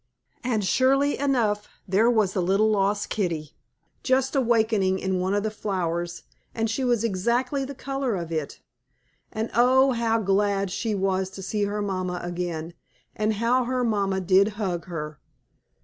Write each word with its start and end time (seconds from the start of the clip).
And, 0.43 0.65
surely 0.65 1.19
enough, 1.19 1.67
there 1.87 2.09
was 2.09 2.33
the 2.33 2.41
little 2.41 2.71
lost 2.71 3.09
kittie, 3.09 3.51
just 4.01 4.35
awakening 4.35 4.97
in 4.97 5.19
one 5.19 5.35
of 5.35 5.43
the 5.43 5.51
flowers, 5.51 6.23
and 6.55 6.67
she 6.71 6.83
was 6.83 7.03
exactly 7.03 7.65
the 7.65 7.75
color 7.75 8.15
of 8.15 8.31
it. 8.31 8.59
And, 9.31 9.51
oh, 9.53 9.91
how 9.91 10.17
glad 10.17 10.71
she 10.71 10.95
was 10.95 11.29
to 11.29 11.43
see 11.43 11.65
her 11.65 11.83
mamma 11.83 12.19
again, 12.23 12.73
and 13.15 13.33
how 13.33 13.65
her 13.65 13.83
mamma 13.83 14.21
did 14.21 14.47
hug 14.57 14.85
her! 14.85 15.19